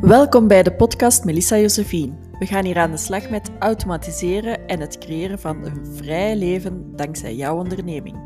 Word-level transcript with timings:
Welkom 0.00 0.48
bij 0.48 0.62
de 0.62 0.74
podcast 0.74 1.24
Melissa 1.24 1.58
Josephine. 1.58 2.18
We 2.38 2.46
gaan 2.46 2.64
hier 2.64 2.78
aan 2.78 2.90
de 2.90 2.96
slag 2.96 3.30
met 3.30 3.50
automatiseren 3.58 4.66
en 4.66 4.80
het 4.80 4.98
creëren 4.98 5.38
van 5.38 5.64
een 5.64 5.86
vrij 5.86 6.36
leven 6.36 6.96
dankzij 6.96 7.34
jouw 7.34 7.56
onderneming. 7.56 8.16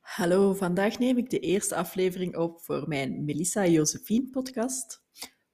Hallo, 0.00 0.54
vandaag 0.54 0.98
neem 0.98 1.18
ik 1.18 1.30
de 1.30 1.38
eerste 1.38 1.74
aflevering 1.74 2.36
op 2.36 2.62
voor 2.62 2.88
mijn 2.88 3.24
Melissa 3.24 3.66
Josephine 3.66 4.30
podcast. 4.30 5.02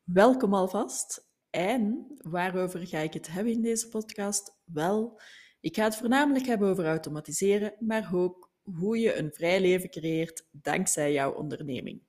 Welkom 0.03 0.55
alvast. 0.55 1.29
En 1.51 2.07
waarover 2.17 2.87
ga 2.87 2.99
ik 2.99 3.13
het 3.13 3.33
hebben 3.33 3.53
in 3.53 3.63
deze 3.63 3.89
podcast? 3.89 4.57
Wel, 4.65 5.21
ik 5.61 5.77
ga 5.77 5.85
het 5.85 5.97
voornamelijk 5.97 6.47
hebben 6.47 6.69
over 6.69 6.87
automatiseren, 6.87 7.75
maar 7.79 8.11
ook 8.15 8.52
hoe 8.63 8.99
je 8.99 9.15
een 9.15 9.33
vrij 9.33 9.61
leven 9.61 9.91
creëert 9.91 10.47
dankzij 10.51 11.13
jouw 11.13 11.33
onderneming. 11.33 12.03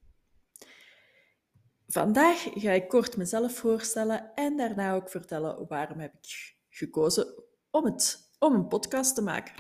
Vandaag 1.88 2.48
ga 2.54 2.72
ik 2.72 2.88
kort 2.88 3.18
mezelf 3.18 3.56
voorstellen 3.56 4.32
en 4.36 4.58
daarna 4.58 4.94
ook 4.94 5.10
vertellen 5.10 5.68
waarom 5.68 6.00
heb 6.00 6.14
ik 6.14 6.56
gekozen 6.70 7.44
om, 7.72 7.86
het, 7.86 8.30
om 8.40 8.54
een 8.54 8.68
podcast 8.68 9.16
te 9.16 9.22
maken. 9.22 9.56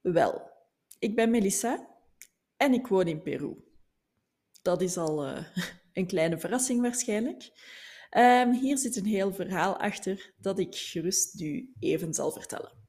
Wel, 0.00 0.50
ik 0.98 1.14
ben 1.14 1.30
Melissa 1.30 1.88
en 2.56 2.72
ik 2.72 2.86
woon 2.86 3.06
in 3.06 3.22
Peru. 3.22 3.56
Dat 4.62 4.80
is 4.80 4.96
al 4.96 5.26
uh, 5.26 5.44
een 5.92 6.06
kleine 6.06 6.38
verrassing 6.38 6.80
waarschijnlijk. 6.80 7.50
Um, 8.18 8.52
hier 8.52 8.78
zit 8.78 8.96
een 8.96 9.06
heel 9.06 9.32
verhaal 9.32 9.76
achter 9.76 10.32
dat 10.36 10.58
ik 10.58 10.74
gerust 10.76 11.34
nu 11.34 11.72
even 11.78 12.14
zal 12.14 12.32
vertellen. 12.32 12.79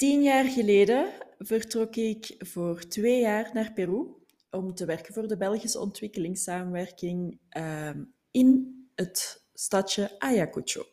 Tien 0.00 0.22
jaar 0.22 0.44
geleden 0.44 1.12
vertrok 1.38 1.96
ik 1.96 2.34
voor 2.38 2.88
twee 2.88 3.20
jaar 3.20 3.50
naar 3.52 3.72
Peru 3.72 4.06
om 4.50 4.74
te 4.74 4.84
werken 4.84 5.14
voor 5.14 5.28
de 5.28 5.36
Belgische 5.36 5.78
ontwikkelingssamenwerking 5.78 7.40
um, 7.58 8.14
in 8.30 8.78
het 8.94 9.44
stadje 9.54 10.18
Ayacucho. 10.18 10.84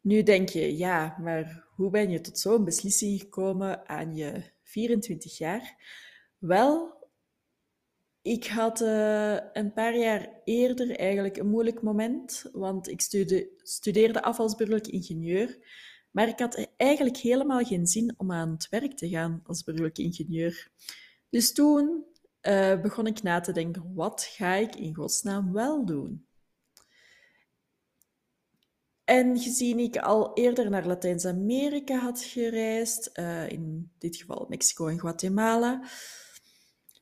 Nu 0.00 0.22
denk 0.22 0.48
je, 0.48 0.76
ja, 0.76 1.16
maar 1.20 1.64
hoe 1.76 1.90
ben 1.90 2.10
je 2.10 2.20
tot 2.20 2.38
zo'n 2.38 2.64
beslissing 2.64 3.20
gekomen 3.20 3.88
aan 3.88 4.16
je 4.16 4.42
24 4.62 5.38
jaar? 5.38 5.76
Wel, 6.38 6.94
ik 8.22 8.46
had 8.46 8.80
uh, 8.80 9.38
een 9.52 9.72
paar 9.72 9.96
jaar 9.96 10.40
eerder 10.44 10.96
eigenlijk 10.96 11.36
een 11.36 11.48
moeilijk 11.48 11.82
moment, 11.82 12.44
want 12.52 12.88
ik 12.88 13.00
studeerde, 13.00 13.50
studeerde 13.62 14.22
af 14.22 14.38
als 14.38 14.54
burgerlijk 14.54 14.86
ingenieur. 14.86 15.58
Maar 16.14 16.28
ik 16.28 16.38
had 16.38 16.68
eigenlijk 16.76 17.16
helemaal 17.16 17.64
geen 17.64 17.86
zin 17.86 18.14
om 18.16 18.32
aan 18.32 18.50
het 18.50 18.68
werk 18.68 18.96
te 18.96 19.08
gaan 19.08 19.42
als 19.46 19.64
burgerlijk 19.64 19.98
ingenieur. 19.98 20.70
Dus 21.30 21.52
toen 21.52 22.04
uh, 22.42 22.80
begon 22.80 23.06
ik 23.06 23.22
na 23.22 23.40
te 23.40 23.52
denken, 23.52 23.94
wat 23.94 24.24
ga 24.24 24.54
ik 24.54 24.76
in 24.76 24.94
godsnaam 24.94 25.52
wel 25.52 25.84
doen? 25.84 26.26
En 29.04 29.38
gezien 29.38 29.78
ik 29.78 29.96
al 29.96 30.34
eerder 30.34 30.70
naar 30.70 30.86
Latijns-Amerika 30.86 31.98
had 31.98 32.22
gereisd, 32.22 33.10
uh, 33.18 33.48
in 33.48 33.92
dit 33.98 34.16
geval 34.16 34.46
Mexico 34.48 34.86
en 34.86 35.00
Guatemala, 35.00 35.88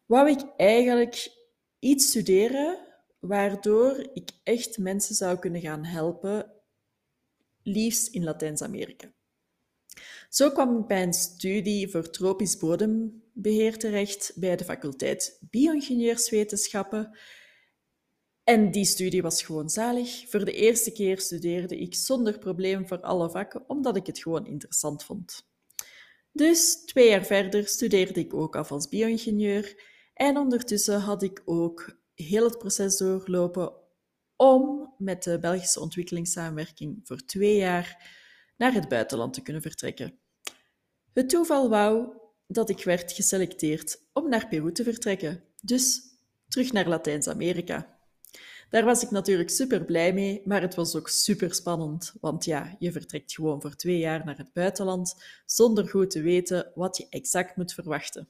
wou 0.06 0.30
ik 0.30 0.42
eigenlijk 0.56 1.36
iets 1.78 2.06
studeren 2.06 2.78
waardoor 3.18 4.10
ik 4.12 4.30
echt 4.42 4.78
mensen 4.78 5.14
zou 5.14 5.38
kunnen 5.38 5.60
gaan 5.60 5.84
helpen 5.84 6.61
liefst 7.62 8.08
in 8.08 8.24
Latijns-Amerika. 8.24 9.12
Zo 10.28 10.50
kwam 10.50 10.78
ik 10.78 10.86
bij 10.86 11.02
een 11.02 11.12
studie 11.12 11.88
voor 11.88 12.10
tropisch 12.10 12.56
bodembeheer 12.56 13.78
terecht 13.78 14.32
bij 14.34 14.56
de 14.56 14.64
faculteit 14.64 15.38
Bio-ingenieurswetenschappen. 15.50 17.18
En 18.44 18.70
die 18.70 18.84
studie 18.84 19.22
was 19.22 19.42
gewoon 19.42 19.70
zalig. 19.70 20.24
Voor 20.28 20.44
de 20.44 20.52
eerste 20.52 20.92
keer 20.92 21.20
studeerde 21.20 21.78
ik 21.78 21.94
zonder 21.94 22.38
probleem 22.38 22.88
voor 22.88 23.00
alle 23.00 23.30
vakken, 23.30 23.64
omdat 23.66 23.96
ik 23.96 24.06
het 24.06 24.18
gewoon 24.18 24.46
interessant 24.46 25.04
vond. 25.04 25.50
Dus 26.32 26.84
twee 26.84 27.08
jaar 27.08 27.24
verder 27.24 27.66
studeerde 27.66 28.20
ik 28.20 28.34
ook 28.34 28.56
af 28.56 28.72
als 28.72 28.88
bio-ingenieur 28.88 29.82
en 30.14 30.36
ondertussen 30.36 31.00
had 31.00 31.22
ik 31.22 31.42
ook 31.44 31.96
heel 32.14 32.44
het 32.44 32.58
proces 32.58 32.96
doorlopen 32.96 33.72
om 34.42 34.94
met 34.98 35.22
de 35.22 35.38
Belgische 35.38 35.80
ontwikkelingssamenwerking 35.80 37.00
voor 37.04 37.24
twee 37.24 37.56
jaar 37.56 38.10
naar 38.56 38.72
het 38.72 38.88
buitenland 38.88 39.34
te 39.34 39.42
kunnen 39.42 39.62
vertrekken. 39.62 40.18
Het 41.12 41.28
toeval 41.28 41.68
wou 41.68 42.08
dat 42.46 42.70
ik 42.70 42.84
werd 42.84 43.12
geselecteerd 43.12 43.98
om 44.12 44.28
naar 44.28 44.48
Peru 44.48 44.72
te 44.72 44.84
vertrekken, 44.84 45.44
dus 45.60 46.00
terug 46.48 46.72
naar 46.72 46.88
Latijns-Amerika. 46.88 47.98
Daar 48.70 48.84
was 48.84 49.02
ik 49.02 49.10
natuurlijk 49.10 49.50
super 49.50 49.84
blij 49.84 50.12
mee, 50.12 50.42
maar 50.44 50.62
het 50.62 50.74
was 50.74 50.96
ook 50.96 51.08
super 51.08 51.54
spannend, 51.54 52.14
want 52.20 52.44
ja, 52.44 52.76
je 52.78 52.92
vertrekt 52.92 53.32
gewoon 53.32 53.60
voor 53.60 53.76
twee 53.76 53.98
jaar 53.98 54.24
naar 54.24 54.38
het 54.38 54.52
buitenland 54.52 55.22
zonder 55.46 55.88
goed 55.88 56.10
te 56.10 56.22
weten 56.22 56.72
wat 56.74 56.96
je 56.96 57.06
exact 57.08 57.56
moet 57.56 57.74
verwachten. 57.74 58.28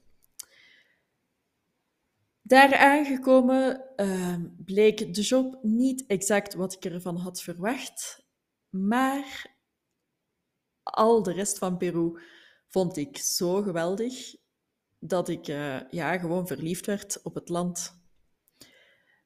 Daar 2.42 2.76
aangekomen 2.76 3.84
uh, 3.96 4.36
bleek 4.64 5.14
de 5.14 5.22
job 5.22 5.58
niet 5.62 6.06
exact 6.06 6.54
wat 6.54 6.72
ik 6.72 6.84
ervan 6.84 7.16
had 7.16 7.42
verwacht, 7.42 8.26
maar 8.68 9.56
al 10.82 11.22
de 11.22 11.32
rest 11.32 11.58
van 11.58 11.76
Peru 11.76 12.20
vond 12.68 12.96
ik 12.96 13.16
zo 13.16 13.62
geweldig 13.62 14.34
dat 14.98 15.28
ik 15.28 15.48
uh, 15.48 15.80
ja, 15.90 16.18
gewoon 16.18 16.46
verliefd 16.46 16.86
werd 16.86 17.22
op 17.22 17.34
het 17.34 17.48
land. 17.48 18.00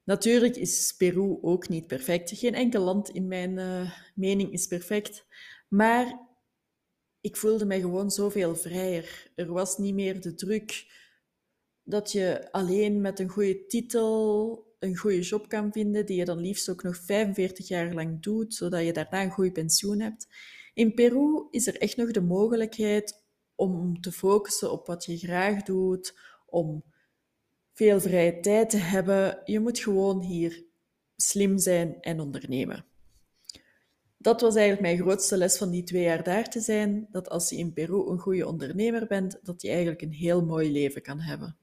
Natuurlijk 0.04 0.56
is 0.56 0.94
Peru 0.96 1.38
ook 1.40 1.68
niet 1.68 1.86
perfect. 1.86 2.38
Geen 2.38 2.54
enkel 2.54 2.82
land 2.82 3.08
in 3.10 3.28
mijn 3.28 3.58
uh, 3.58 3.92
mening 4.14 4.52
is 4.52 4.66
perfect. 4.66 5.26
Maar 5.68 6.20
ik 7.20 7.36
voelde 7.36 7.64
mij 7.64 7.80
gewoon 7.80 8.10
zoveel 8.10 8.56
vrijer. 8.56 9.30
Er 9.34 9.52
was 9.52 9.78
niet 9.78 9.94
meer 9.94 10.20
de 10.20 10.34
druk 10.34 10.86
dat 11.88 12.12
je 12.12 12.52
alleen 12.52 13.00
met 13.00 13.18
een 13.18 13.28
goede 13.28 13.66
titel 13.66 14.64
een 14.78 14.96
goede 14.96 15.20
job 15.20 15.48
kan 15.48 15.72
vinden, 15.72 16.06
die 16.06 16.16
je 16.16 16.24
dan 16.24 16.38
liefst 16.38 16.68
ook 16.68 16.82
nog 16.82 16.96
45 16.96 17.68
jaar 17.68 17.94
lang 17.94 18.22
doet, 18.22 18.54
zodat 18.54 18.84
je 18.84 18.92
daarna 18.92 19.22
een 19.22 19.30
goed 19.30 19.52
pensioen 19.52 20.00
hebt. 20.00 20.28
In 20.74 20.94
Peru 20.94 21.46
is 21.50 21.66
er 21.66 21.76
echt 21.76 21.96
nog 21.96 22.10
de 22.10 22.20
mogelijkheid 22.20 23.24
om 23.54 24.00
te 24.00 24.12
focussen 24.12 24.72
op 24.72 24.86
wat 24.86 25.04
je 25.04 25.16
graag 25.16 25.62
doet, 25.62 26.18
om 26.46 26.84
veel 27.72 28.00
vrije 28.00 28.40
tijd 28.40 28.70
te 28.70 28.76
hebben. 28.76 29.40
Je 29.44 29.60
moet 29.60 29.78
gewoon 29.78 30.20
hier 30.20 30.64
slim 31.16 31.58
zijn 31.58 32.00
en 32.00 32.20
ondernemen. 32.20 32.84
Dat 34.18 34.40
was 34.40 34.54
eigenlijk 34.54 34.86
mijn 34.86 34.98
grootste 34.98 35.36
les 35.36 35.58
van 35.58 35.70
die 35.70 35.82
twee 35.82 36.02
jaar 36.02 36.22
daar 36.22 36.48
te 36.50 36.60
zijn, 36.60 37.08
dat 37.10 37.28
als 37.28 37.50
je 37.50 37.56
in 37.56 37.72
Peru 37.72 38.10
een 38.10 38.18
goede 38.18 38.46
ondernemer 38.46 39.06
bent, 39.06 39.38
dat 39.42 39.62
je 39.62 39.68
eigenlijk 39.68 40.02
een 40.02 40.12
heel 40.12 40.44
mooi 40.44 40.72
leven 40.72 41.02
kan 41.02 41.20
hebben. 41.20 41.56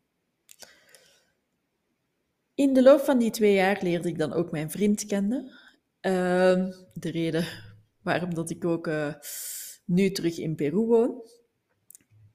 In 2.56 2.74
de 2.74 2.84
loop 2.84 3.00
van 3.00 3.18
die 3.20 3.32
twee 3.32 3.54
jaar 3.54 3.80
leerde 3.82 4.10
ik 4.10 4.18
dan 4.18 4.34
ook 4.34 4.52
mijn 4.52 4.72
vriend 4.72 5.06
kennen. 5.06 5.52
Uh, 6.02 6.68
de 6.94 7.12
reden 7.12 7.46
waarom 8.02 8.34
dat 8.34 8.50
ik 8.50 8.66
ook 8.66 8.88
uh, 8.88 9.14
nu 9.86 10.12
terug 10.12 10.38
in 10.38 10.56
Peru 10.56 10.86
woon. 10.86 11.22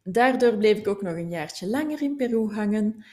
Daardoor 0.03 0.57
bleef 0.57 0.79
ik 0.79 0.89
ook 0.89 1.03
nog 1.03 1.15
een 1.15 1.31
jaartje 1.31 1.69
langer 1.69 2.03
in 2.03 2.17
Peru 2.17 2.53
hangen, 2.53 3.05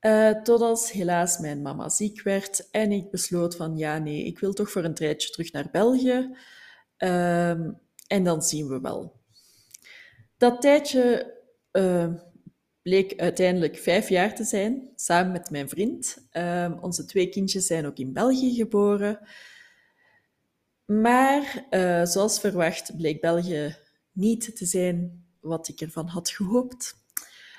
uh, 0.00 0.30
totdat 0.42 0.90
helaas 0.90 1.38
mijn 1.38 1.62
mama 1.62 1.88
ziek 1.88 2.22
werd 2.22 2.70
en 2.70 2.92
ik 2.92 3.10
besloot 3.10 3.56
van 3.56 3.76
ja, 3.76 3.98
nee, 3.98 4.24
ik 4.24 4.38
wil 4.38 4.52
toch 4.52 4.70
voor 4.70 4.84
een 4.84 4.94
tijdje 4.94 5.30
terug 5.30 5.52
naar 5.52 5.68
België 5.72 6.36
ehm, 6.96 7.70
en 8.06 8.24
dan 8.24 8.42
zien 8.42 8.68
we 8.68 8.80
wel. 8.80 9.20
Dat 10.36 10.60
tijdje 10.60 11.34
uh, 11.72 12.14
bleek 12.84 13.20
uiteindelijk 13.20 13.76
vijf 13.76 14.08
jaar 14.08 14.34
te 14.34 14.44
zijn, 14.44 14.88
samen 14.96 15.32
met 15.32 15.50
mijn 15.50 15.68
vriend. 15.68 16.28
Uh, 16.32 16.72
onze 16.80 17.04
twee 17.04 17.28
kindjes 17.28 17.66
zijn 17.66 17.86
ook 17.86 17.98
in 17.98 18.12
België 18.12 18.54
geboren. 18.54 19.20
Maar 20.84 21.66
uh, 21.70 22.04
zoals 22.04 22.40
verwacht 22.40 22.96
bleek 22.96 23.20
België 23.20 23.76
niet 24.12 24.56
te 24.56 24.66
zijn 24.66 25.24
wat 25.40 25.68
ik 25.68 25.80
ervan 25.80 26.06
had 26.06 26.30
gehoopt. 26.30 26.94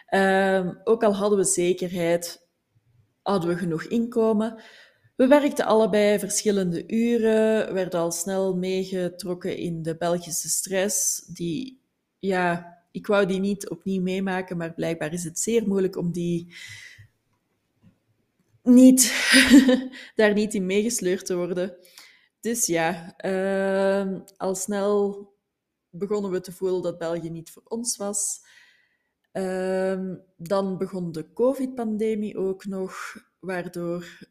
Uh, 0.09 0.69
ook 0.83 1.03
al 1.03 1.15
hadden 1.15 1.37
we 1.37 1.45
zekerheid, 1.45 2.47
hadden 3.21 3.49
we 3.49 3.57
genoeg 3.57 3.83
inkomen. 3.83 4.61
We 5.15 5.27
werkten 5.27 5.65
allebei 5.65 6.19
verschillende 6.19 6.83
uren, 6.87 7.73
werden 7.73 7.99
al 7.99 8.11
snel 8.11 8.55
meegetrokken 8.55 9.57
in 9.57 9.81
de 9.81 9.97
Belgische 9.97 10.49
stress, 10.49 11.25
die 11.25 11.81
ja, 12.19 12.74
ik 12.95 13.07
wou 13.07 13.25
die 13.25 13.39
niet 13.39 13.69
opnieuw 13.69 14.01
meemaken, 14.01 14.57
maar 14.57 14.73
blijkbaar 14.73 15.13
is 15.13 15.23
het 15.23 15.39
zeer 15.39 15.67
moeilijk 15.67 15.95
om 15.95 16.11
die 16.11 16.55
niet, 18.63 19.13
daar 20.15 20.33
niet 20.33 20.53
in 20.53 20.65
meegesleurd 20.65 21.25
te 21.25 21.35
worden. 21.35 21.77
Dus 22.39 22.65
ja, 22.65 23.15
uh, 23.25 24.19
al 24.37 24.55
snel 24.55 25.33
begonnen 25.89 26.31
we 26.31 26.41
te 26.41 26.51
voelen 26.51 26.81
dat 26.81 26.97
België 26.97 27.29
niet 27.29 27.51
voor 27.51 27.63
ons 27.65 27.97
was. 27.97 28.39
Ehm, 29.31 30.15
dan 30.37 30.77
begon 30.77 31.11
de 31.11 31.33
COVID-pandemie 31.33 32.37
ook 32.37 32.65
nog, 32.65 33.15
waardoor 33.39 34.27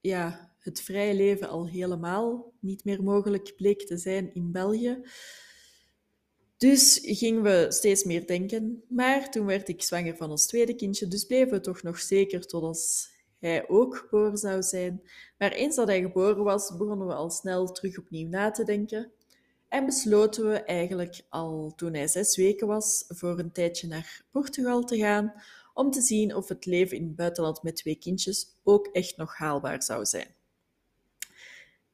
ja, 0.00 0.54
het 0.58 0.80
vrije 0.80 1.14
leven 1.14 1.48
al 1.48 1.68
helemaal 1.68 2.52
niet 2.60 2.84
meer 2.84 3.02
mogelijk 3.02 3.52
bleek 3.56 3.86
te 3.86 3.96
zijn 3.96 4.34
in 4.34 4.52
België. 4.52 5.02
Dus 6.60 6.98
gingen 7.02 7.42
we 7.42 7.66
steeds 7.68 8.04
meer 8.04 8.26
denken. 8.26 8.82
Maar 8.88 9.30
toen 9.30 9.46
werd 9.46 9.68
ik 9.68 9.82
zwanger 9.82 10.16
van 10.16 10.30
ons 10.30 10.46
tweede 10.46 10.74
kindje, 10.74 11.08
dus 11.08 11.24
bleven 11.24 11.50
we 11.50 11.60
toch 11.60 11.82
nog 11.82 11.98
zeker 11.98 12.46
tot 12.46 12.62
als 12.62 13.08
hij 13.38 13.68
ook 13.68 13.96
geboren 13.96 14.36
zou 14.36 14.62
zijn. 14.62 15.02
Maar 15.38 15.52
eens 15.52 15.76
dat 15.76 15.86
hij 15.86 16.00
geboren 16.00 16.44
was, 16.44 16.76
begonnen 16.76 17.06
we 17.06 17.14
al 17.14 17.30
snel 17.30 17.72
terug 17.72 17.98
opnieuw 17.98 18.28
na 18.28 18.50
te 18.50 18.64
denken. 18.64 19.12
En 19.68 19.86
besloten 19.86 20.48
we 20.48 20.62
eigenlijk 20.62 21.20
al 21.28 21.72
toen 21.76 21.94
hij 21.94 22.08
zes 22.08 22.36
weken 22.36 22.66
was 22.66 23.04
voor 23.08 23.38
een 23.38 23.52
tijdje 23.52 23.88
naar 23.88 24.24
Portugal 24.30 24.84
te 24.84 24.96
gaan, 24.96 25.32
om 25.74 25.90
te 25.90 26.00
zien 26.00 26.34
of 26.34 26.48
het 26.48 26.66
leven 26.66 26.96
in 26.96 27.06
het 27.06 27.16
buitenland 27.16 27.62
met 27.62 27.76
twee 27.76 27.96
kindjes 27.96 28.46
ook 28.62 28.86
echt 28.86 29.16
nog 29.16 29.36
haalbaar 29.36 29.82
zou 29.82 30.04
zijn. 30.04 30.34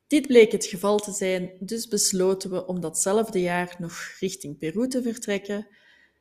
Dit 0.07 0.27
bleek 0.27 0.53
het 0.53 0.67
geval 0.67 0.99
te 0.99 1.13
zijn, 1.13 1.53
dus 1.61 1.89
besloten 1.89 2.51
we 2.51 2.67
om 2.67 2.81
datzelfde 2.81 3.41
jaar 3.41 3.77
nog 3.79 4.17
richting 4.21 4.59
Peru 4.59 4.89
te 4.89 5.03
vertrekken, 5.03 5.67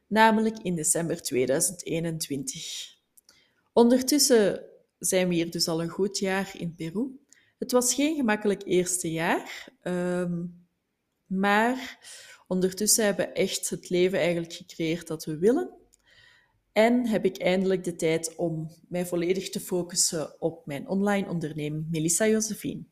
namelijk 0.08 0.58
in 0.60 0.76
december 0.76 1.22
2021. 1.22 2.96
Ondertussen 3.74 4.64
zijn 5.00 5.28
we 5.28 5.34
hier 5.34 5.52
dus 5.52 5.68
al 5.68 5.82
een 5.82 5.90
goed 5.90 6.18
jaar 6.18 6.52
in 6.58 6.76
Peru. 6.76 7.20
Het 7.58 7.72
was 7.72 7.94
geen 7.94 8.16
gemakkelijk 8.16 8.64
eerste 8.66 9.12
jaar, 9.12 9.68
um, 9.84 10.68
maar 11.26 12.00
ondertussen 12.48 13.06
hebben 13.06 13.26
we 13.26 13.32
echt 13.32 13.70
het 13.70 13.90
leven 13.90 14.20
eigenlijk 14.20 14.54
gecreëerd 14.54 15.08
dat 15.08 15.26
we 15.26 15.38
willen. 15.38 15.74
En 16.72 17.08
heb 17.08 17.26
ik 17.26 17.38
eindelijk 17.38 17.84
de 17.84 17.96
tijd 17.96 18.36
om 18.36 18.72
mij 18.90 19.06
volledig 19.06 19.50
te 19.50 19.60
focussen 19.60 20.42
op 20.42 20.66
mijn 20.66 20.88
online 20.88 21.30
onderneming 21.30 21.88
Melissa 21.92 22.28
Josephine. 22.28 22.84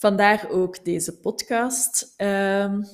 Vandaar 0.00 0.50
ook 0.50 0.84
deze 0.84 1.18
podcast. 1.18 2.14
Um, 2.16 2.86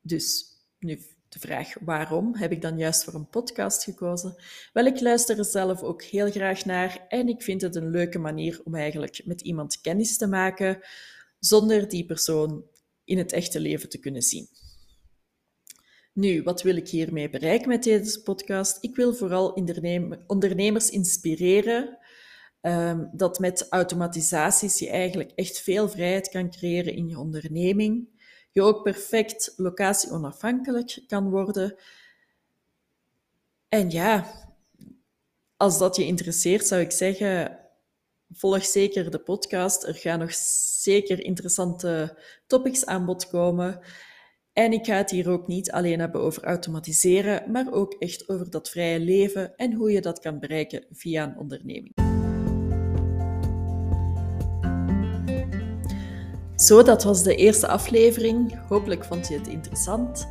dus 0.00 0.44
nu 0.78 1.00
de 1.28 1.38
vraag 1.38 1.74
waarom 1.80 2.34
heb 2.34 2.52
ik 2.52 2.62
dan 2.62 2.78
juist 2.78 3.04
voor 3.04 3.14
een 3.14 3.28
podcast 3.28 3.84
gekozen? 3.84 4.34
Wel, 4.72 4.86
ik 4.86 5.00
luister 5.00 5.38
er 5.38 5.44
zelf 5.44 5.82
ook 5.82 6.02
heel 6.02 6.30
graag 6.30 6.64
naar 6.64 7.04
en 7.08 7.28
ik 7.28 7.42
vind 7.42 7.60
het 7.60 7.76
een 7.76 7.90
leuke 7.90 8.18
manier 8.18 8.60
om 8.64 8.74
eigenlijk 8.74 9.20
met 9.24 9.40
iemand 9.40 9.80
kennis 9.80 10.16
te 10.16 10.26
maken 10.26 10.78
zonder 11.38 11.88
die 11.88 12.06
persoon 12.06 12.64
in 13.04 13.18
het 13.18 13.32
echte 13.32 13.60
leven 13.60 13.88
te 13.88 13.98
kunnen 13.98 14.22
zien. 14.22 14.48
Nu, 16.12 16.42
wat 16.42 16.62
wil 16.62 16.76
ik 16.76 16.88
hiermee 16.88 17.30
bereiken 17.30 17.68
met 17.68 17.82
deze 17.82 18.22
podcast? 18.22 18.78
Ik 18.80 18.96
wil 18.96 19.14
vooral 19.14 19.58
ondernemers 20.26 20.90
inspireren 20.90 21.98
um, 22.62 23.10
dat 23.12 23.38
met 23.38 23.66
automatisaties 23.70 24.78
je 24.78 24.90
eigenlijk 24.90 25.32
echt 25.34 25.60
veel 25.60 25.88
vrijheid 25.88 26.28
kan 26.28 26.50
creëren 26.50 26.94
in 26.94 27.08
je 27.08 27.18
onderneming. 27.18 28.08
Je 28.50 28.62
ook 28.62 28.82
perfect 28.82 29.52
locatie-onafhankelijk 29.56 31.02
kan 31.06 31.30
worden. 31.30 31.76
En 33.68 33.90
ja, 33.90 34.26
als 35.56 35.78
dat 35.78 35.96
je 35.96 36.06
interesseert, 36.06 36.66
zou 36.66 36.80
ik 36.80 36.90
zeggen, 36.90 37.58
volg 38.30 38.64
zeker 38.64 39.10
de 39.10 39.18
podcast. 39.18 39.84
Er 39.84 39.94
gaan 39.94 40.18
nog 40.18 40.34
zeker 40.80 41.24
interessante 41.24 42.18
topics 42.46 42.86
aan 42.86 43.04
bod 43.04 43.28
komen. 43.28 43.80
En 44.52 44.72
ik 44.72 44.86
ga 44.86 44.96
het 44.96 45.10
hier 45.10 45.30
ook 45.30 45.46
niet 45.46 45.70
alleen 45.70 46.00
hebben 46.00 46.20
over 46.20 46.44
automatiseren, 46.44 47.50
maar 47.50 47.72
ook 47.72 47.92
echt 47.92 48.28
over 48.28 48.50
dat 48.50 48.70
vrije 48.70 49.00
leven 49.00 49.56
en 49.56 49.72
hoe 49.72 49.92
je 49.92 50.00
dat 50.00 50.18
kan 50.18 50.38
bereiken 50.38 50.84
via 50.90 51.24
een 51.24 51.38
onderneming. 51.38 52.01
Zo, 56.62 56.82
dat 56.82 57.02
was 57.02 57.22
de 57.22 57.34
eerste 57.34 57.68
aflevering. 57.68 58.58
Hopelijk 58.68 59.04
vond 59.04 59.28
je 59.28 59.34
het 59.34 59.48
interessant. 59.48 60.28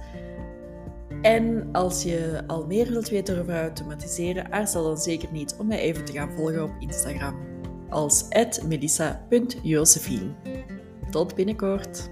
En 1.22 1.70
als 1.72 2.04
je 2.04 2.44
al 2.48 2.66
meer 2.66 2.90
wilt 2.90 3.10
weten 3.10 3.40
over 3.40 3.62
automatiseren, 3.62 4.52
aarzel 4.52 4.84
dan 4.84 4.98
zeker 4.98 5.30
niet 5.32 5.56
om 5.58 5.68
mij 5.68 5.80
even 5.80 6.06
te 6.06 6.12
gaan 6.12 6.32
volgen 6.36 6.64
op 6.64 6.72
Instagram 6.80 7.36
als 7.90 8.26
melissa.josephine. 8.68 10.32
Tot 11.10 11.36
binnenkort. 11.36 12.10